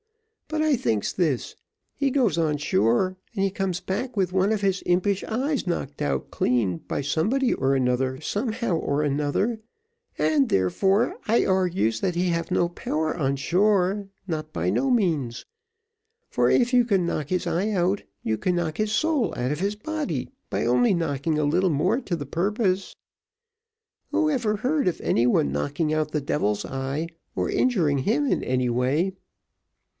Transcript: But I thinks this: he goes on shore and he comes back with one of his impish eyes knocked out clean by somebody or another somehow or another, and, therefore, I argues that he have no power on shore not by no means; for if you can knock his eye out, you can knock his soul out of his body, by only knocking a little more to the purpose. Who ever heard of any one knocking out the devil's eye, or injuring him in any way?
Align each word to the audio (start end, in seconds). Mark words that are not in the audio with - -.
But 0.47 0.63
I 0.63 0.75
thinks 0.75 1.13
this: 1.13 1.55
he 1.95 2.09
goes 2.09 2.37
on 2.37 2.57
shore 2.57 3.15
and 3.35 3.43
he 3.43 3.51
comes 3.51 3.79
back 3.79 4.17
with 4.17 4.33
one 4.33 4.51
of 4.51 4.59
his 4.61 4.81
impish 4.85 5.23
eyes 5.25 5.65
knocked 5.67 6.01
out 6.01 6.31
clean 6.31 6.77
by 6.79 7.01
somebody 7.01 7.53
or 7.53 7.73
another 7.75 8.19
somehow 8.19 8.75
or 8.77 9.03
another, 9.03 9.61
and, 10.17 10.49
therefore, 10.49 11.17
I 11.27 11.45
argues 11.45 11.99
that 12.01 12.15
he 12.15 12.29
have 12.29 12.49
no 12.51 12.67
power 12.67 13.15
on 13.15 13.35
shore 13.37 14.09
not 14.27 14.51
by 14.51 14.71
no 14.71 14.89
means; 14.89 15.45
for 16.29 16.49
if 16.49 16.73
you 16.73 16.83
can 16.83 17.05
knock 17.05 17.29
his 17.29 17.45
eye 17.45 17.69
out, 17.69 18.01
you 18.23 18.37
can 18.39 18.55
knock 18.55 18.77
his 18.77 18.91
soul 18.91 19.33
out 19.37 19.51
of 19.51 19.59
his 19.61 19.75
body, 19.75 20.31
by 20.49 20.65
only 20.65 20.93
knocking 20.95 21.37
a 21.37 21.45
little 21.45 21.69
more 21.69 22.01
to 22.01 22.15
the 22.15 22.25
purpose. 22.25 22.95
Who 24.09 24.29
ever 24.31 24.57
heard 24.57 24.87
of 24.87 24.99
any 25.01 25.27
one 25.27 25.51
knocking 25.51 25.93
out 25.93 26.11
the 26.11 26.21
devil's 26.21 26.65
eye, 26.65 27.07
or 27.35 27.49
injuring 27.51 27.99
him 27.99 28.25
in 28.25 28.43
any 28.43 28.67
way? 28.67 29.13